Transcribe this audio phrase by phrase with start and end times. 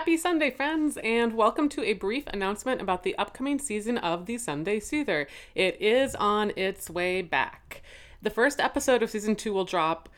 [0.00, 4.38] Happy Sunday, friends, and welcome to a brief announcement about the upcoming season of The
[4.38, 5.26] Sunday Soother.
[5.54, 7.82] It is on its way back.
[8.22, 10.08] The first episode of season two will drop.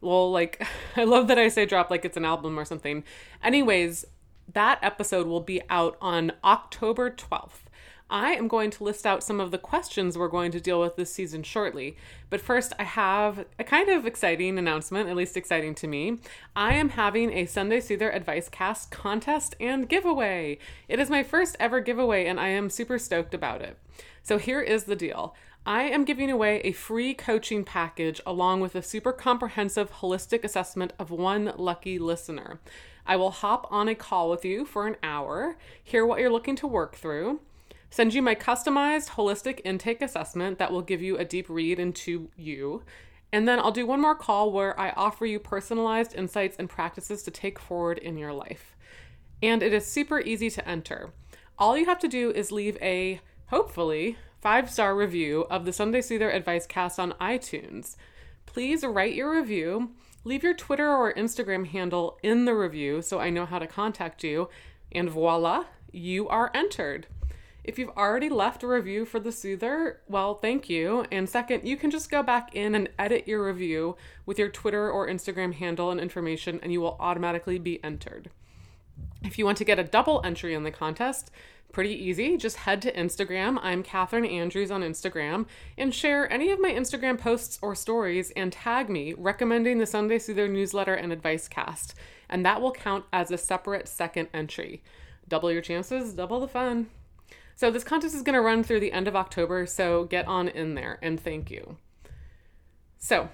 [0.00, 0.64] Well, like,
[0.96, 3.02] I love that I say drop like it's an album or something.
[3.42, 4.04] Anyways,
[4.52, 7.66] that episode will be out on October 12th.
[8.08, 10.94] I am going to list out some of the questions we're going to deal with
[10.94, 11.96] this season shortly.
[12.30, 16.18] But first, I have a kind of exciting announcement, at least exciting to me.
[16.54, 20.58] I am having a Sunday Soother Advice Cast contest and giveaway.
[20.88, 23.76] It is my first ever giveaway, and I am super stoked about it.
[24.22, 25.34] So here is the deal.
[25.64, 30.92] I am giving away a free coaching package along with a super comprehensive holistic assessment
[30.96, 32.60] of one lucky listener.
[33.04, 36.54] I will hop on a call with you for an hour, hear what you're looking
[36.56, 37.40] to work through,
[37.90, 42.30] send you my customized holistic intake assessment that will give you a deep read into
[42.36, 42.82] you.
[43.32, 47.22] And then I'll do one more call where I offer you personalized insights and practices
[47.24, 48.76] to take forward in your life.
[49.42, 51.12] And it is super easy to enter.
[51.58, 56.00] All you have to do is leave a, hopefully, five star review of the Sunday
[56.00, 57.96] Soother Advice Cast on iTunes.
[58.46, 59.90] Please write your review,
[60.24, 64.22] leave your Twitter or Instagram handle in the review so I know how to contact
[64.22, 64.48] you,
[64.92, 67.06] and voila, you are entered.
[67.66, 71.04] If you've already left a review for the Soother, well, thank you.
[71.10, 74.88] And second, you can just go back in and edit your review with your Twitter
[74.88, 78.30] or Instagram handle and information, and you will automatically be entered.
[79.24, 81.32] If you want to get a double entry in the contest,
[81.72, 82.36] pretty easy.
[82.36, 83.58] Just head to Instagram.
[83.60, 88.52] I'm Catherine Andrews on Instagram and share any of my Instagram posts or stories and
[88.52, 91.96] tag me recommending the Sunday Soother newsletter and advice cast.
[92.28, 94.84] And that will count as a separate second entry.
[95.26, 96.90] Double your chances, double the fun.
[97.56, 100.46] So this contest is going to run through the end of October, so get on
[100.46, 101.78] in there and thank you.
[102.98, 103.30] So,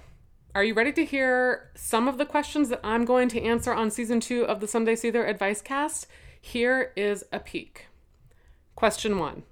[0.55, 3.91] are you ready to hear some of the questions that I'm going to answer on
[3.91, 6.07] season two of the Sunday Soother Advice Cast?
[6.39, 7.87] Here is a peek.
[8.75, 9.43] Question one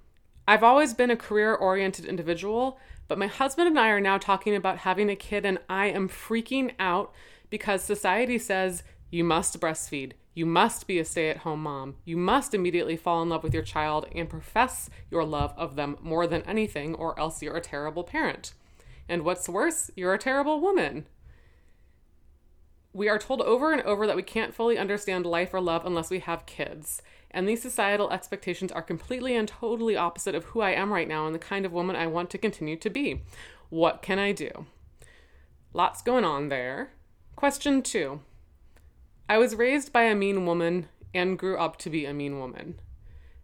[0.48, 2.78] I've always been a career oriented individual,
[3.08, 6.08] but my husband and I are now talking about having a kid, and I am
[6.08, 7.12] freaking out
[7.50, 10.12] because society says you must breastfeed.
[10.34, 11.96] You must be a stay at home mom.
[12.04, 15.98] You must immediately fall in love with your child and profess your love of them
[16.00, 18.54] more than anything, or else you're a terrible parent.
[19.08, 21.06] And what's worse, you're a terrible woman.
[22.94, 26.10] We are told over and over that we can't fully understand life or love unless
[26.10, 27.02] we have kids.
[27.30, 31.26] And these societal expectations are completely and totally opposite of who I am right now
[31.26, 33.22] and the kind of woman I want to continue to be.
[33.70, 34.66] What can I do?
[35.72, 36.90] Lots going on there.
[37.34, 38.20] Question two
[39.28, 42.80] I was raised by a mean woman and grew up to be a mean woman.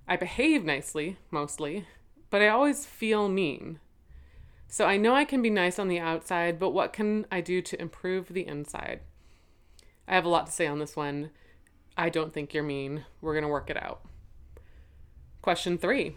[0.07, 1.87] I behave nicely, mostly,
[2.31, 3.79] but I always feel mean.
[4.67, 7.63] So I know I can be nice on the outside, but what can I do
[7.63, 9.01] to improve the inside?
[10.07, 11.31] I have a lot to say on this one.
[11.97, 13.05] I don't think you're mean.
[13.21, 14.03] We're going to work it out.
[15.43, 16.17] Question three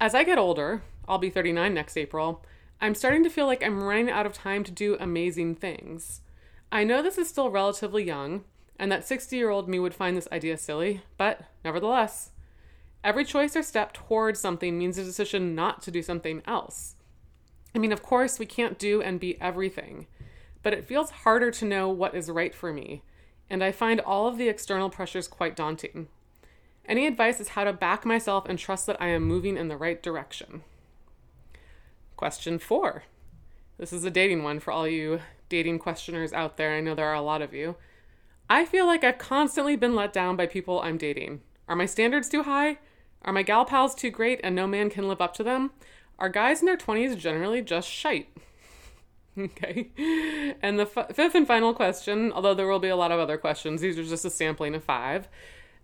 [0.00, 2.44] As I get older, I'll be 39 next April,
[2.80, 6.20] I'm starting to feel like I'm running out of time to do amazing things.
[6.70, 8.44] I know this is still relatively young,
[8.78, 12.30] and that 60 year old me would find this idea silly, but nevertheless,
[13.02, 16.94] every choice or step towards something means a decision not to do something else.
[17.74, 20.06] I mean, of course, we can't do and be everything,
[20.62, 23.02] but it feels harder to know what is right for me,
[23.50, 26.08] and I find all of the external pressures quite daunting.
[26.86, 29.76] Any advice is how to back myself and trust that I am moving in the
[29.76, 30.62] right direction.
[32.16, 33.04] Question four.
[33.76, 36.74] This is a dating one for all you dating questioners out there.
[36.74, 37.76] I know there are a lot of you.
[38.50, 41.42] I feel like I've constantly been let down by people I'm dating.
[41.68, 42.78] Are my standards too high?
[43.22, 45.72] Are my gal pals too great and no man can live up to them?
[46.18, 48.28] Are guys in their 20s generally just shite?
[49.38, 49.90] okay.
[50.62, 53.36] And the f- fifth and final question, although there will be a lot of other
[53.36, 55.28] questions, these are just a sampling of five.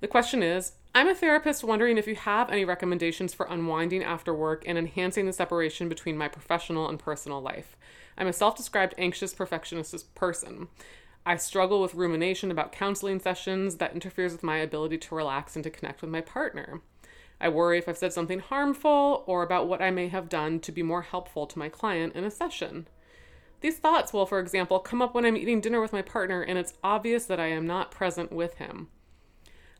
[0.01, 4.33] The question is I'm a therapist wondering if you have any recommendations for unwinding after
[4.33, 7.77] work and enhancing the separation between my professional and personal life.
[8.17, 10.69] I'm a self described anxious perfectionist person.
[11.27, 15.63] I struggle with rumination about counseling sessions that interferes with my ability to relax and
[15.65, 16.83] to connect with my partner.
[17.41, 20.73] I worry if I've said something harmful or about what I may have done to
[20.73, 22.89] be more helpful to my client in a session.
[23.61, 26.59] These thoughts will, for example, come up when I'm eating dinner with my partner and
[26.59, 28.89] it's obvious that I am not present with him.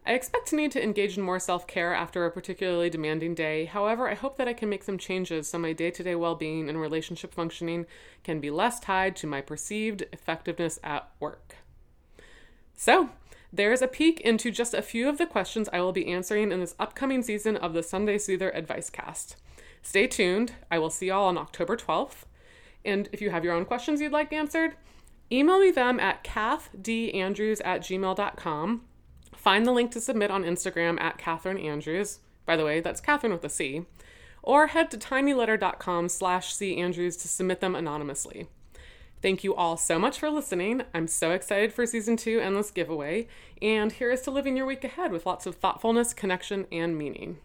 [0.07, 3.65] I expect to need to engage in more self care after a particularly demanding day.
[3.65, 6.35] However, I hope that I can make some changes so my day to day well
[6.35, 7.87] being and relationship functioning
[8.23, 11.57] can be less tied to my perceived effectiveness at work.
[12.77, 13.11] So,
[13.51, 16.61] there's a peek into just a few of the questions I will be answering in
[16.61, 19.37] this upcoming season of the Sunday Soother Advice Cast.
[19.81, 20.53] Stay tuned.
[20.71, 22.25] I will see y'all on October 12th.
[22.85, 24.73] And if you have your own questions you'd like answered,
[25.33, 28.83] email me them at kathdandrews at gmail.com
[29.45, 32.21] Find the link to submit on Instagram at Catherine Andrews.
[32.47, 33.85] By the way, that's Catherine with a C.
[34.43, 38.49] Or head to tinyletter.com slash C Andrews to submit them anonymously.
[39.21, 40.85] Thank you all so much for listening.
[40.95, 43.29] I'm so excited for season two and this Giveaway.
[43.61, 47.37] And here is to living your week ahead with lots of thoughtfulness, connection, and meaning.